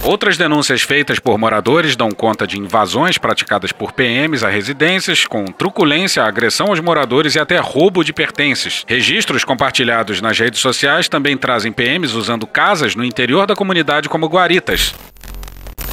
[0.02, 5.44] Outras denúncias feitas por moradores dão conta de invasões praticadas por PMs a residências, com
[5.44, 8.84] truculência, agressão aos moradores e até roubo de pertences.
[8.88, 14.26] Registros compartilhados nas redes sociais também trazem PMs usando casas no interior da comunidade como
[14.26, 14.92] guaritas.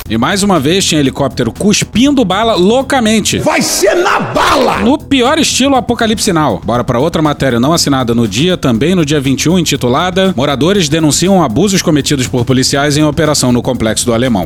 [0.10, 3.39] E mais uma vez tinha helicóptero cuspindo bala loucamente.
[3.39, 4.80] Vai ser na bala!
[4.80, 6.62] No pior estilo Apocalipse Sinal.
[6.63, 11.42] Bora para outra matéria não assinada no dia, também no dia 21, intitulada Moradores denunciam
[11.42, 14.46] abusos cometidos por policiais em operação no Complexo do Alemão.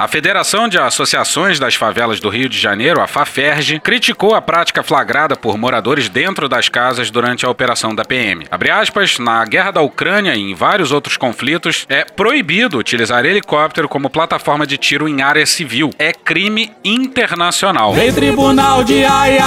[0.00, 4.82] A Federação de Associações das Favelas do Rio de Janeiro, a FAFERJ, criticou a prática
[4.82, 8.46] flagrada por moradores dentro das casas durante a operação da PM.
[8.50, 13.90] Abre aspas, na guerra da Ucrânia e em vários outros conflitos, é proibido utilizar helicóptero
[13.90, 15.90] como plataforma de tiro em área civil.
[15.98, 17.92] É crime internacional.
[17.92, 19.44] Rei Tribunal de Haia!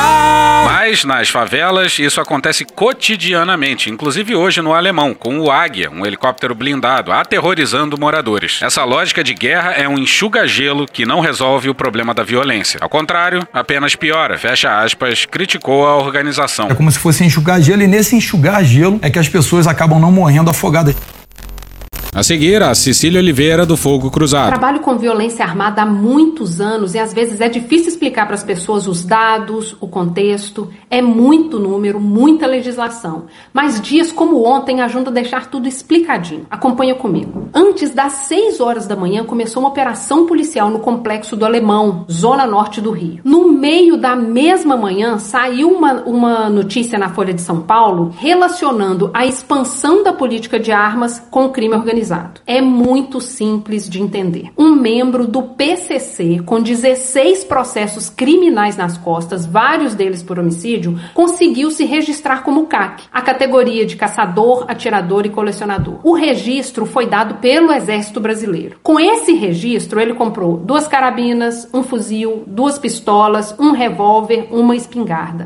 [0.65, 6.53] Mas nas favelas isso acontece cotidianamente, inclusive hoje no Alemão, com o Águia, um helicóptero
[6.53, 8.61] blindado, aterrorizando moradores.
[8.61, 12.79] Essa lógica de guerra é um enxuga gelo que não resolve o problema da violência.
[12.82, 14.38] Ao contrário, apenas piora.
[14.38, 16.69] Fecha aspas, criticou a organização.
[16.69, 19.99] É como se fosse enxugar gelo e nesse enxugar gelo é que as pessoas acabam
[19.99, 20.95] não morrendo afogadas.
[22.15, 24.49] A seguir, a Cecília Oliveira do Fogo Cruzado.
[24.49, 28.43] Trabalho com violência armada há muitos anos e às vezes é difícil explicar para as
[28.43, 30.69] pessoas os dados, o contexto.
[30.91, 33.23] É muito número, muita legislação.
[33.52, 36.45] Mas dias como ontem ajudam a deixar tudo explicadinho.
[36.52, 37.49] Acompanha comigo.
[37.52, 42.45] Antes das 6 horas da manhã começou uma operação policial no complexo do Alemão, zona
[42.45, 43.21] norte do Rio.
[43.23, 49.10] No meio da mesma manhã saiu uma, uma notícia na Folha de São Paulo relacionando
[49.15, 52.02] a expansão da política de armas com o crime organizado.
[52.45, 54.51] É muito simples de entender.
[54.57, 61.69] Um membro do PCC, com 16 processos criminais nas costas, vários deles por homicídio, conseguiu
[61.71, 65.99] se registrar como CAC, a categoria de caçador, atirador e colecionador.
[66.03, 68.77] O registro foi dado pelo Exército Brasileiro.
[68.81, 75.45] Com esse registro, ele comprou duas carabinas, um fuzil, duas pistolas, um revólver, uma espingarda.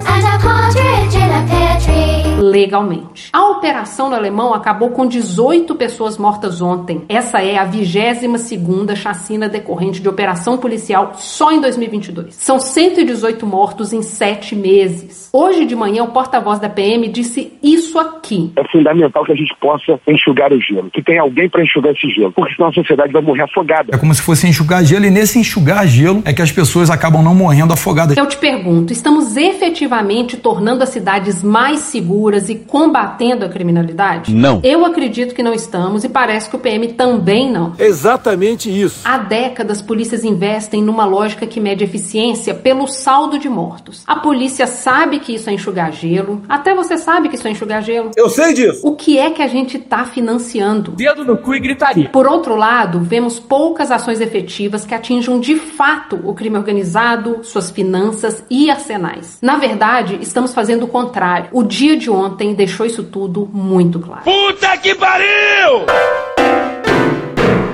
[2.40, 3.30] Legalmente.
[3.34, 7.04] A operação no alemão acabou com 18 pessoas mortas ontem.
[7.10, 12.34] Essa é a 22 segunda chacina decorrente de operação policial só em 2022.
[12.36, 15.30] São 118 mortos em sete meses.
[15.34, 18.52] Hoje de manhã, o porta-voz da PM disse isso aqui.
[18.56, 22.10] É fundamental que a gente possa enxugar o gelo, que tenha alguém para enxugar esse
[22.10, 23.94] gelo, porque senão a sociedade vai morrer afogada.
[23.94, 27.24] É como se fosse enxugar gelo e nesse enxugar gelo é que as pessoas acabam
[27.24, 28.18] não morrendo afogadas.
[28.18, 34.34] Eu te pergunto, estamos efetivamente tornando as cidades mais seguras e combatendo a criminalidade?
[34.34, 34.62] Não.
[34.64, 37.74] Eu acredito que não estamos e parece que o PM também não.
[37.80, 39.00] Exatamente isso.
[39.06, 44.04] Há décadas, polícias investem numa lógica que mede eficiência pelo saldo de mortos.
[44.06, 46.42] A polícia sabe que isso é enxugar gelo.
[46.50, 48.12] Até você sabe que isso é enxugar gelo.
[48.16, 48.82] Eu sei disso.
[48.86, 50.92] O que é que a gente está financiando?
[50.92, 52.10] Dedo no cu e gritaria.
[52.10, 57.72] Por outro lado, vemos poucas ações efetivas que atinjam de fato o crime organizado, suas
[57.72, 59.38] finanças e arsenais.
[59.42, 61.50] Na verdade, estamos fazendo o contrário.
[61.54, 64.24] O dia de ontem deixou isso tudo muito claro.
[64.24, 66.27] Puta que pariu!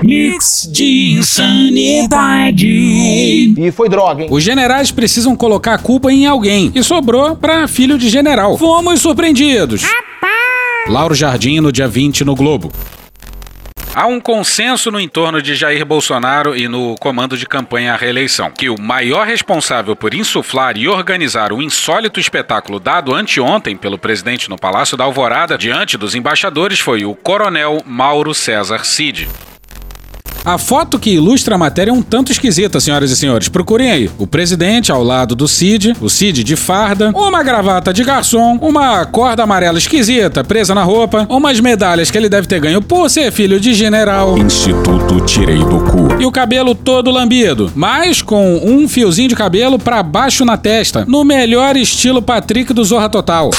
[0.04, 2.66] Mix de insanidade.
[3.56, 4.28] E foi droga, hein?
[4.30, 6.70] Os generais precisam colocar a culpa em alguém.
[6.74, 8.58] E sobrou pra filho de general.
[8.58, 9.82] Fomos surpreendidos.
[10.86, 12.70] Lauro Jardim, no dia 20, no Globo.
[13.94, 18.50] Há um consenso no entorno de Jair Bolsonaro e no comando de campanha à reeleição,
[18.50, 24.50] que o maior responsável por insuflar e organizar o insólito espetáculo dado anteontem pelo presidente
[24.50, 29.28] no Palácio da Alvorada diante dos embaixadores foi o coronel Mauro César Cid.
[30.44, 33.48] A foto que ilustra a matéria é um tanto esquisita, senhoras e senhores.
[33.48, 34.10] Procurem aí.
[34.18, 39.06] O presidente ao lado do Cid, o Cid de farda, uma gravata de garçom, uma
[39.06, 43.32] corda amarela esquisita presa na roupa, umas medalhas que ele deve ter ganho por ser
[43.32, 44.36] filho de general.
[44.36, 46.20] Instituto Tirei do Cu.
[46.20, 51.06] E o cabelo todo lambido, mas com um fiozinho de cabelo pra baixo na testa,
[51.06, 53.50] no melhor estilo Patrick do Zorra Total.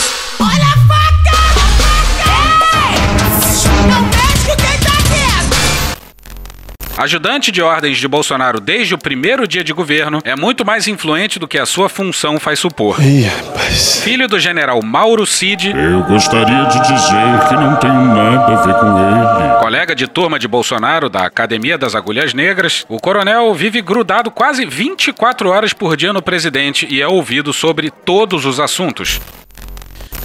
[6.97, 11.37] Ajudante de ordens de Bolsonaro desde o primeiro dia de governo é muito mais influente
[11.37, 13.03] do que a sua função faz supor.
[13.03, 13.99] Ih, rapaz.
[14.01, 18.73] Filho do general Mauro Cid, Eu gostaria de dizer que não tenho nada a ver
[18.75, 19.59] com ele.
[19.59, 24.65] colega de turma de Bolsonaro da Academia das Agulhas Negras, o coronel vive grudado quase
[24.65, 29.19] 24 horas por dia no presidente e é ouvido sobre todos os assuntos.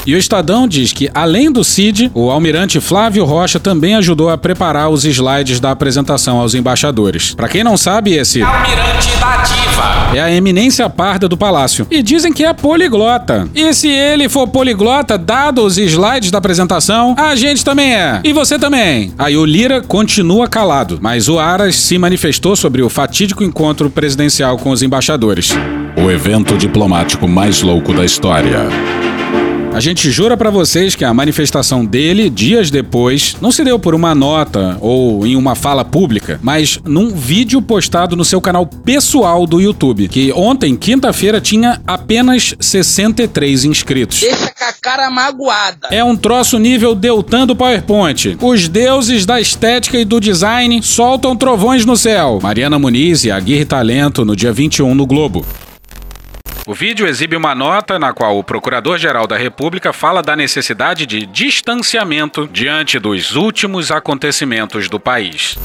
[0.06, 4.38] E o Estadão diz que, além do Cid, o almirante Flávio Rocha também ajudou a
[4.38, 7.34] preparar os slides da apresentação aos embaixadores.
[7.34, 10.16] Pra quem não sabe, esse Almirante da Diva.
[10.16, 11.86] É a eminência parda do palácio.
[11.90, 13.48] E dizem que é poliglota.
[13.54, 18.20] E se ele for poliglota, dado os slides da apresentação, a gente também é.
[18.24, 19.12] E você também.
[19.18, 24.56] Aí o Lira continua calado, mas o Aras se manifestou sobre o fatídico encontro presidencial
[24.58, 25.50] com os embaixadores.
[25.96, 28.68] O evento diplomático mais louco da história.
[29.72, 33.94] A gente jura pra vocês que a manifestação dele, dias depois, não se deu por
[33.94, 39.46] uma nota ou em uma fala pública, mas num vídeo postado no seu canal pessoal
[39.46, 44.20] do YouTube, que ontem, quinta-feira, tinha apenas 63 inscritos.
[44.20, 45.88] Deixa com a cara magoada.
[45.90, 48.36] É um troço nível Deltan do PowerPoint.
[48.42, 52.40] Os deuses da estética e do design soltam trovões no céu.
[52.42, 55.46] Mariana Muniz e Aguirre Talento no dia 21 no Globo.
[56.66, 61.24] O vídeo exibe uma nota na qual o Procurador-Geral da República fala da necessidade de
[61.26, 65.56] distanciamento diante dos últimos acontecimentos do país.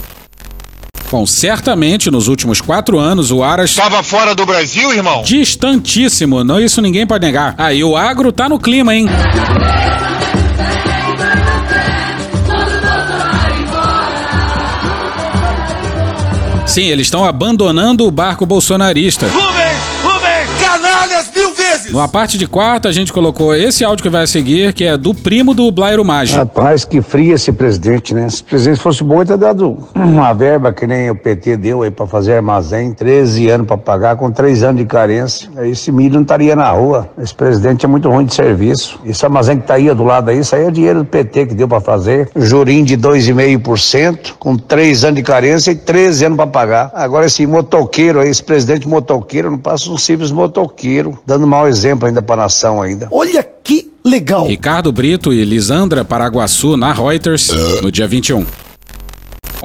[1.12, 3.72] Bom, certamente nos últimos quatro anos o Aras.
[3.72, 5.22] Estava fora do Brasil, irmão?
[5.22, 7.54] Distantíssimo, não, isso ninguém pode negar.
[7.58, 9.08] Aí o agro tá no clima, hein?
[16.66, 19.28] Sim, eles estão abandonando o barco bolsonarista.
[21.96, 25.14] Numa parte de quarta, a gente colocou esse áudio que vai seguir, que é do
[25.14, 26.36] primo do Blairo Maggi.
[26.36, 28.28] Rapaz, que fria esse presidente, né?
[28.30, 31.84] Se o presidente fosse bom, ele teria dado uma verba que nem o PT deu
[31.84, 35.50] aí pra fazer armazém, 13 anos pra pagar, com 3 anos de carência.
[35.64, 37.08] Esse milho não estaria na rua.
[37.18, 39.00] Esse presidente é muito ruim de serviço.
[39.06, 41.54] Esse armazém que tá aí do lado aí, isso aí é dinheiro do PT que
[41.54, 42.30] deu pra fazer.
[42.36, 46.92] Jurim de 2,5%, com 3 anos de carência e 13 anos pra pagar.
[46.94, 51.85] Agora esse motoqueiro aí, esse presidente motoqueiro, não passa um simples motoqueiro, dando mau exemplo
[52.06, 53.08] ainda pra nação ainda.
[53.12, 54.48] Olha que legal!
[54.48, 57.50] Ricardo Brito e Lisandra Paraguaçu na Reuters
[57.82, 58.46] no dia 21.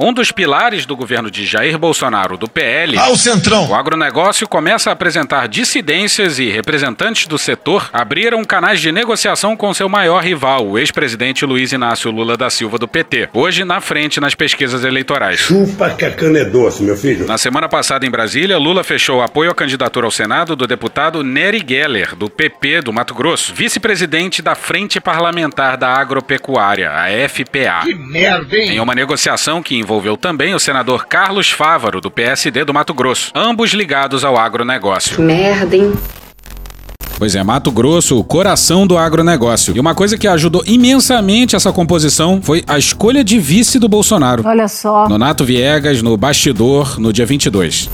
[0.03, 3.69] Um dos pilares do governo de Jair Bolsonaro, do PL, Ah, o Centrão.
[3.69, 9.71] o agronegócio começa a apresentar dissidências e representantes do setor abriram canais de negociação com
[9.75, 14.19] seu maior rival, o ex-presidente Luiz Inácio Lula da Silva, do PT, hoje na frente
[14.19, 15.39] nas pesquisas eleitorais.
[15.39, 17.27] Chupa que a cana é doce, meu filho.
[17.27, 21.63] Na semana passada em Brasília, Lula fechou apoio à candidatura ao Senado do deputado Nery
[21.67, 27.81] Geller, do PP do Mato Grosso, vice-presidente da Frente Parlamentar da Agropecuária, a FPA.
[27.83, 28.71] Que merda, hein?
[28.71, 33.29] Em uma negociação que envolveu também o senador Carlos Fávaro, do PSD do Mato Grosso,
[33.35, 35.21] ambos ligados ao agronegócio.
[35.21, 35.93] Merda, hein?
[37.17, 39.75] Pois é, Mato Grosso, o coração do agronegócio.
[39.75, 44.43] E uma coisa que ajudou imensamente essa composição foi a escolha de vice do Bolsonaro.
[44.47, 45.09] Olha só.
[45.09, 47.89] Nonato Viegas, no bastidor, no dia 22.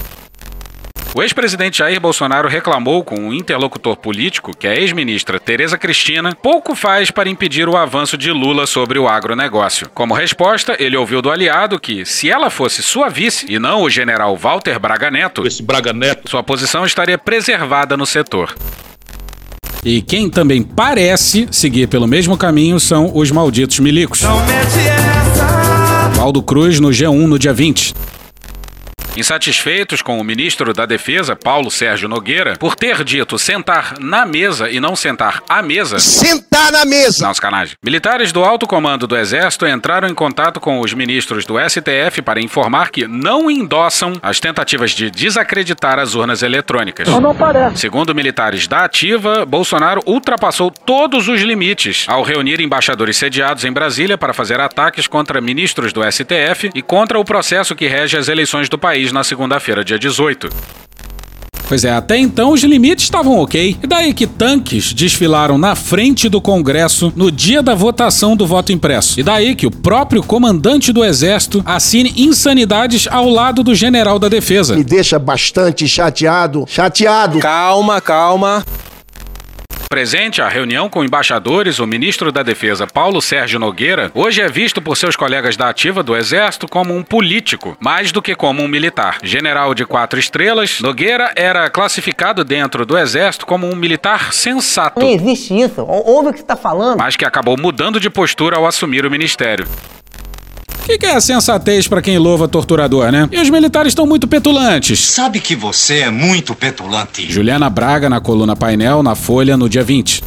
[1.15, 6.75] O ex-presidente Jair Bolsonaro reclamou com um interlocutor político que a ex-ministra Tereza Cristina pouco
[6.75, 9.89] faz para impedir o avanço de Lula sobre o agronegócio.
[9.93, 13.89] Como resposta, ele ouviu do aliado que, se ela fosse sua vice e não o
[13.89, 16.29] general Walter Braga Neto, Esse Braga Neto.
[16.29, 18.53] sua posição estaria preservada no setor.
[19.83, 24.21] E quem também parece seguir pelo mesmo caminho são os malditos milicos.
[26.13, 27.93] Valdo Cruz no G1 no dia 20.
[29.17, 34.69] Insatisfeitos com o ministro da Defesa, Paulo Sérgio Nogueira, por ter dito sentar na mesa
[34.69, 35.97] e não sentar à mesa.
[35.97, 37.25] Sentar na mesa!
[37.25, 37.75] Não, sacanagem.
[37.83, 42.39] Militares do alto comando do Exército entraram em contato com os ministros do STF para
[42.39, 47.07] informar que não endossam as tentativas de desacreditar as urnas eletrônicas.
[47.07, 47.79] Não, não parece.
[47.79, 54.15] Segundo militares da Ativa, Bolsonaro ultrapassou todos os limites ao reunir embaixadores sediados em Brasília
[54.15, 58.69] para fazer ataques contra ministros do STF e contra o processo que rege as eleições
[58.69, 60.49] do país na segunda-feira, dia 18.
[61.67, 63.77] Pois é, até então os limites estavam ok.
[63.83, 68.71] E daí que tanques desfilaram na frente do Congresso no dia da votação do voto
[68.71, 69.19] impresso.
[69.19, 74.29] E daí que o próprio comandante do Exército assine insanidades ao lado do general da
[74.29, 74.77] Defesa.
[74.77, 76.63] Me deixa bastante chateado.
[76.67, 77.39] Chateado.
[77.39, 78.63] Calma, calma.
[79.89, 84.81] Presente à reunião com embaixadores, o ministro da Defesa, Paulo Sérgio Nogueira, hoje é visto
[84.81, 88.67] por seus colegas da ativa do Exército como um político, mais do que como um
[88.67, 89.17] militar.
[89.23, 95.09] General de quatro estrelas, Nogueira era classificado dentro do Exército como um militar sensato, Não
[95.09, 95.81] existe isso.
[95.81, 96.97] Ou- Ouve o que você tá falando.
[96.99, 99.65] mas que acabou mudando de postura ao assumir o ministério.
[100.87, 103.27] O que, que é sensatez pra quem louva torturador, né?
[103.29, 104.97] E os militares estão muito petulantes.
[105.01, 107.29] Sabe que você é muito petulante.
[107.29, 110.23] Juliana Braga na coluna painel na Folha no dia 20.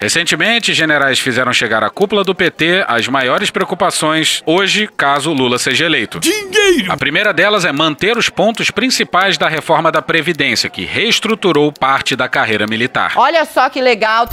[0.00, 5.86] Recentemente, generais fizeram chegar à cúpula do PT as maiores preocupações hoje, caso Lula seja
[5.86, 6.20] eleito.
[6.20, 6.92] Dinheiro!
[6.92, 12.14] A primeira delas é manter os pontos principais da reforma da Previdência, que reestruturou parte
[12.14, 13.14] da carreira militar.
[13.16, 14.28] Olha só que legal.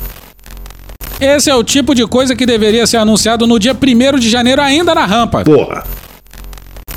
[1.19, 4.61] Esse é o tipo de coisa que deveria ser anunciado no dia 1 de janeiro
[4.61, 5.43] ainda na rampa.
[5.43, 5.83] Porra.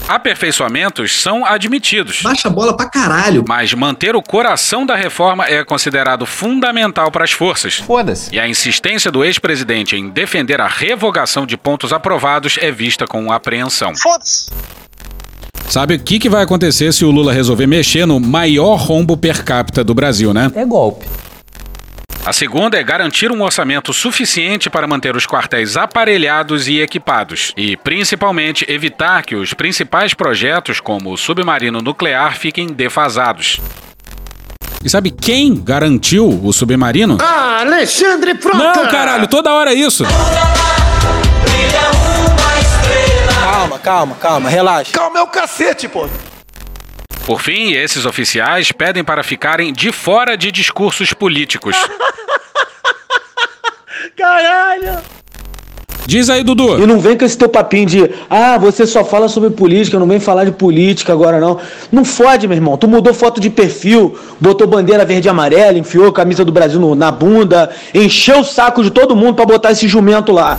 [0.06, 2.20] Aperfeiçoamentos são admitidos.
[2.22, 3.44] Baixa a bola pra caralho.
[3.48, 7.76] Mas manter o coração da reforma é considerado fundamental para as forças.
[7.76, 8.32] Foda-se.
[8.34, 13.32] E a insistência do ex-presidente em defender a revogação de pontos aprovados é vista com
[13.32, 13.92] apreensão.
[13.96, 14.50] Foda-se.
[15.68, 19.42] Sabe o que, que vai acontecer se o Lula resolver mexer no maior rombo per
[19.42, 20.52] capita do Brasil, né?
[20.54, 21.06] É golpe.
[22.24, 27.76] A segunda é garantir um orçamento suficiente para manter os quartéis aparelhados e equipados, e
[27.76, 33.60] principalmente evitar que os principais projetos, como o submarino nuclear, fiquem defasados.
[34.84, 37.18] E sabe quem garantiu o submarino?
[37.20, 38.56] Ah, Alexandre Frota!
[38.56, 40.04] Não, caralho, toda hora é isso.
[43.42, 44.92] Calma, calma, calma, relaxa.
[44.92, 46.08] Calma é o cacete, pô.
[47.26, 51.76] Por fim, esses oficiais pedem para ficarem de fora de discursos políticos.
[54.16, 54.98] Caralho!
[56.04, 56.82] Diz aí, Dudu.
[56.82, 60.06] E não vem com esse teu papinho de, ah, você só fala sobre política, não
[60.06, 61.60] vem falar de política agora não.
[61.92, 62.76] Não fode, meu irmão.
[62.76, 66.80] Tu mudou foto de perfil, botou bandeira verde e amarela, enfiou a camisa do Brasil
[66.80, 70.58] no- na bunda, encheu o saco de todo mundo pra botar esse jumento lá.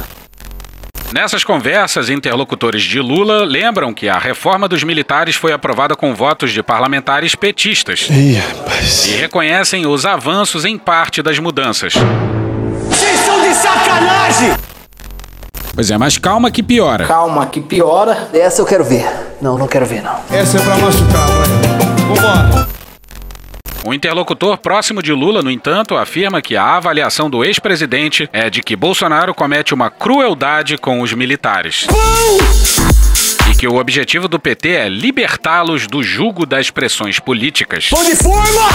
[1.14, 6.51] Nessas conversas, interlocutores de Lula lembram que a reforma dos militares foi aprovada com votos
[6.51, 8.07] de parlamentares petistas.
[8.09, 9.05] Ih, rapaz.
[9.05, 11.93] E reconhecem os avanços em parte das mudanças.
[11.93, 14.57] Vocês são de sacanagem!
[15.76, 17.05] Pois é, mas calma que piora.
[17.05, 18.30] Calma, que piora.
[18.34, 19.05] Essa eu quero ver.
[19.39, 20.20] Não, não quero ver, não.
[20.32, 21.47] Essa é pra machucar, vai.
[22.07, 22.82] Vambora.
[23.86, 28.63] O interlocutor próximo de Lula, no entanto, afirma que a avaliação do ex-presidente é de
[28.63, 31.86] que Bolsonaro comete uma crueldade com os militares.
[33.51, 37.89] E que o objetivo do PT é libertá-los do jugo das pressões políticas.
[37.89, 38.69] Pão de forma!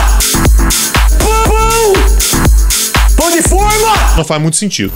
[1.19, 1.93] Pão!
[3.17, 4.15] Pão de forma!
[4.15, 4.93] Não faz muito sentido.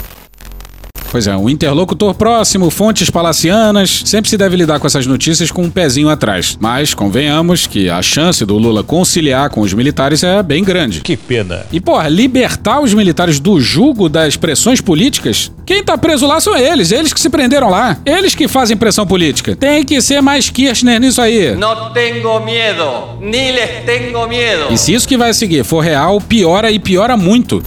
[1.12, 5.64] Pois é, o interlocutor próximo, fontes palacianas, sempre se deve lidar com essas notícias com
[5.64, 6.56] um pezinho atrás.
[6.58, 11.02] Mas convenhamos que a chance do Lula conciliar com os militares é bem grande.
[11.02, 11.66] Que pena.
[11.70, 15.52] E, porra, libertar os militares do jugo das pressões políticas?
[15.66, 17.98] Quem tá preso lá são eles, eles que se prenderam lá.
[18.06, 19.54] Eles que fazem pressão política.
[19.54, 21.54] Tem que ser mais Kirchner nisso aí.
[21.54, 24.72] No tengo miedo, ni les tengo miedo.
[24.72, 27.62] E se isso que vai seguir for real, piora e piora muito.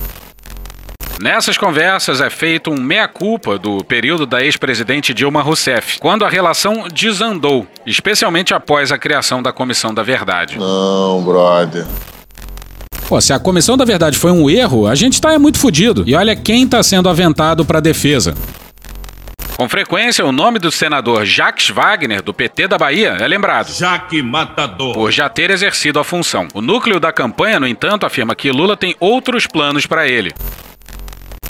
[1.20, 6.88] Nessas conversas é feito um meia-culpa do período da ex-presidente Dilma Rousseff, quando a relação
[6.94, 10.60] desandou, especialmente após a criação da Comissão da Verdade.
[10.60, 11.86] Não, brother.
[13.08, 16.04] Pô, se a comissão da verdade foi um erro, a gente tá é muito fudido.
[16.08, 18.34] E olha quem tá sendo aventado pra defesa.
[19.56, 23.72] Com frequência, o nome do senador Jacques Wagner, do PT da Bahia, é lembrado.
[23.72, 24.94] Jaque Matador.
[24.94, 26.48] Por já ter exercido a função.
[26.54, 30.34] O núcleo da campanha, no entanto, afirma que Lula tem outros planos para ele.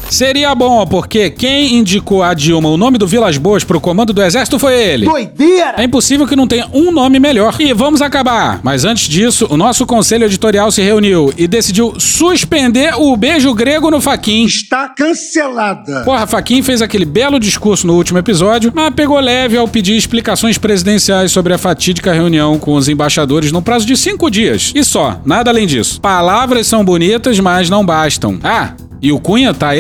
[0.10, 4.22] Seria bom, porque quem indicou a Dilma o nome do Vilas Boas pro comando do
[4.22, 5.06] exército foi ele.
[5.06, 5.76] Doideira!
[5.78, 7.56] É impossível que não tenha um nome melhor.
[7.60, 8.60] E vamos acabar.
[8.64, 13.92] Mas antes disso, o nosso conselho editorial se reuniu e decidiu suspender o beijo grego
[13.92, 14.46] no Faquin.
[14.46, 16.04] Está cancelada.
[16.04, 20.58] Porra, Faquin fez aquele belo discurso no último episódio, mas pegou leve ao pedir explicações
[20.58, 24.72] presidenciais sobre a fatídica reunião com os embaixadores no prazo de cinco dias.
[24.76, 26.00] E só, nada além disso.
[26.00, 28.40] Palavras são bonitas, mas não bastam.
[28.44, 29.76] Ah, e o Cunha tá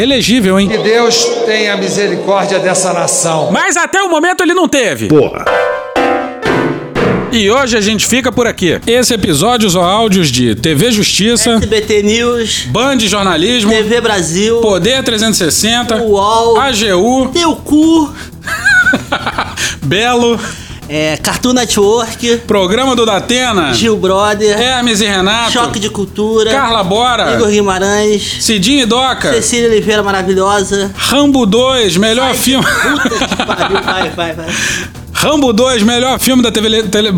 [0.59, 0.70] hein?
[0.70, 3.49] Que Deus tenha misericórdia dessa nação.
[3.51, 5.07] Mas até o momento ele não teve.
[5.07, 5.45] Porra.
[7.32, 8.80] E hoje a gente fica por aqui.
[8.88, 16.01] Esse episódio ou áudios de TV Justiça, SBT News, Band Jornalismo, TV Brasil, Poder 360,
[16.01, 18.13] UOL, AGU, Teu Cu,
[19.84, 20.39] Belo,
[20.88, 26.83] é, Cartoon Network, Programa do Datena, Gil Brother, Hermes e Renato, Choque de Cultura, Carla
[26.83, 30.91] Bora, Igor Guimarães, Cidinho e Doca, Cecília Oliveira Maravilhosa.
[30.95, 32.65] Rambo 2, melhor filme.
[32.65, 34.45] Puta que pariu, vai, vai, vai.
[35.26, 36.84] Rambo 2, melhor filme da TV.
[36.84, 37.09] Tele...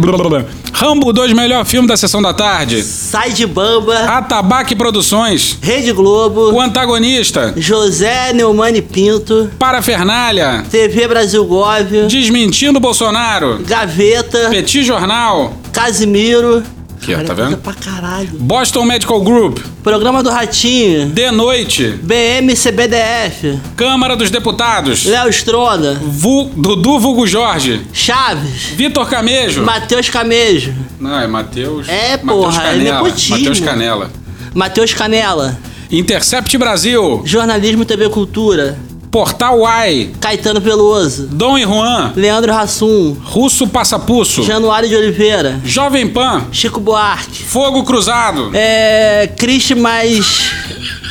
[0.72, 2.82] Rambo 2, melhor filme da sessão da tarde.
[2.82, 4.00] Sai de Bamba.
[4.06, 5.58] Atabaque Produções.
[5.62, 6.54] Rede Globo.
[6.54, 7.54] O antagonista.
[7.58, 9.52] José Neumani Pinto.
[9.60, 10.64] Parafernália.
[10.72, 12.08] TV Brasil Gov.
[12.08, 13.60] Desmentindo Bolsonaro.
[13.68, 14.52] Gaveta.
[14.52, 15.58] Petit Jornal.
[15.74, 16.64] Casimiro.
[17.02, 17.58] Aqui, ó, tá vendo?
[17.58, 18.30] Pra caralho.
[18.34, 19.60] Boston Medical Group.
[19.84, 21.08] Programa do Ratinho.
[21.10, 21.98] De Noite.
[22.02, 23.60] BMCBDF.
[23.76, 25.06] Câmara dos Deputados.
[25.06, 25.94] Léo Stronda.
[25.94, 26.52] Vu...
[26.56, 27.82] Dudu Vulgo Jorge.
[27.94, 28.64] Chaves.
[28.76, 29.64] Vitor Camejo.
[29.64, 30.74] Matheus Camejo.
[31.00, 31.88] Não, é Matheus.
[31.88, 33.04] É, Mateus porra, é Canela.
[33.04, 33.38] nepotismo.
[33.38, 34.12] Matheus Canela.
[34.54, 35.58] Matheus Canela.
[35.92, 37.22] Intercept Brasil.
[37.24, 38.78] Jornalismo TV Cultura.
[39.12, 40.12] Portal Uai.
[40.20, 41.28] Caetano Veloso.
[41.28, 42.14] Dom e Juan.
[42.16, 43.16] Leandro Hassum.
[43.24, 44.44] Russo Passapuço.
[44.44, 45.60] Januário de Oliveira.
[45.64, 46.46] Jovem Pan.
[46.52, 47.44] Chico Buarque.
[47.44, 48.52] Fogo Cruzado.
[48.54, 49.30] É.
[49.38, 50.52] Christ mais.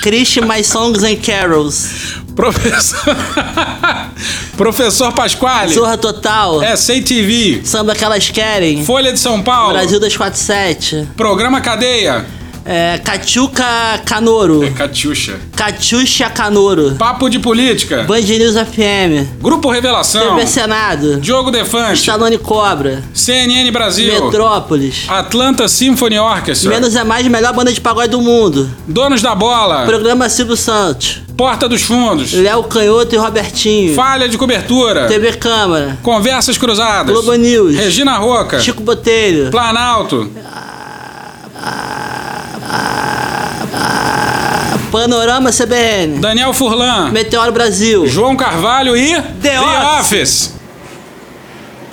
[0.02, 2.16] Christ mais Songs and Carols.
[2.34, 3.16] Professor.
[4.56, 5.72] Professor Pasquale.
[5.72, 6.62] Zorra Total.
[6.62, 7.62] É, sem TV.
[7.64, 8.84] Samba que elas querem.
[8.84, 9.72] Folha de São Paulo.
[9.72, 11.08] Brasil 247.
[11.16, 12.26] Programa Cadeia.
[12.68, 13.64] É, Cachuca
[14.04, 14.64] Canoro.
[14.64, 15.38] É Catiuxa.
[15.54, 16.96] Catiuxa Canoro.
[16.98, 18.02] Papo de política.
[18.02, 19.40] Band News FM.
[19.40, 20.34] Grupo Revelação.
[20.34, 21.20] TV Senado.
[21.20, 22.00] Diogo Defante.
[22.00, 23.04] Stallone Cobra.
[23.14, 24.24] CNN Brasil.
[24.24, 25.04] Metrópolis.
[25.08, 26.68] Atlanta Symphony Orchestra.
[26.70, 28.68] Menos é mais, melhor banda de pagode do mundo.
[28.88, 29.86] Donos da Bola.
[29.86, 31.22] Programa Silvio Santos.
[31.36, 32.32] Porta dos Fundos.
[32.32, 33.94] Léo Canhoto e Robertinho.
[33.94, 35.06] Falha de cobertura.
[35.06, 35.98] TV Câmara.
[36.02, 37.12] Conversas Cruzadas.
[37.12, 37.76] Globo News.
[37.76, 38.58] Regina Roca.
[38.58, 39.50] Chico Botelho.
[39.50, 40.30] Planalto.
[44.90, 46.20] Panorama CBN.
[46.20, 47.10] Daniel Furlan.
[47.10, 48.06] Meteoro Brasil.
[48.06, 50.00] João Carvalho e The, The Office.
[50.00, 50.55] Office.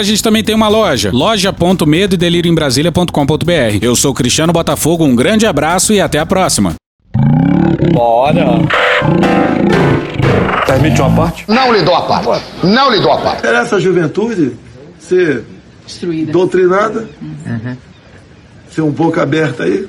[0.00, 3.78] a gente também tem uma loja, loja.medo e delírio em Brasília.com.br.
[3.80, 6.74] Eu sou Cristiano Botafogo, um grande abraço e até a próxima.
[7.92, 8.60] Bora.
[10.66, 11.44] Permite uma parte?
[11.48, 12.44] Não lhe dou a parte.
[12.62, 13.46] Não lhe dou a parte.
[13.46, 14.56] Era essa juventude
[14.98, 15.44] ser
[16.30, 17.08] doutrinada,
[18.68, 19.88] ser um pouco aberta aí.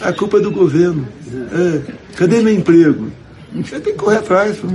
[0.00, 1.06] A culpa é do governo.
[1.52, 1.80] É.
[2.16, 3.10] Cadê meu emprego?
[3.54, 4.56] Você tem que correr atrás.
[4.58, 4.66] pô.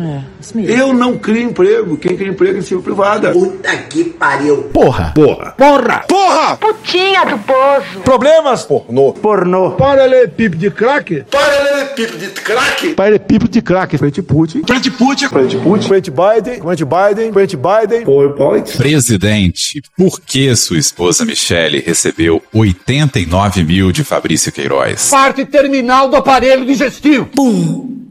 [0.62, 1.98] Eu não crio emprego.
[1.98, 3.32] Quem cria emprego é iniciativa privada.
[3.32, 4.64] Puta que pariu.
[4.74, 5.12] Porra!
[5.16, 5.52] Porra!
[5.58, 6.04] Porra!
[6.08, 6.58] Porra!
[6.58, 8.00] Putinha do poço.
[8.04, 8.64] Problemas?
[8.64, 9.14] Pornô.
[9.14, 9.72] Pornô.
[9.72, 11.24] Paralelepípedo de crack?
[11.32, 12.94] Paralelepípedo de crack?
[12.94, 13.98] Paralelepípedo de crack.
[13.98, 14.62] Frente Putin.
[14.66, 15.28] Frente Putin.
[15.30, 15.88] Frente Putin.
[15.88, 16.62] Frente Biden.
[16.62, 17.34] Frente Biden.
[17.34, 18.06] Frente Biden.
[18.06, 18.78] PowerPoint.
[18.78, 25.10] Presidente, por que sua esposa Michele recebeu 89 mil de Fabrício Queiroz?
[25.10, 27.26] Parte terminal do aparelho digestivo.
[27.28, 28.05] Pum.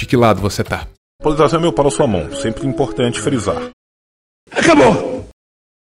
[0.00, 0.88] De que lado você tá?
[1.22, 3.68] Polarização é meu para sua mão, sempre importante frisar.
[4.50, 5.09] Acabou.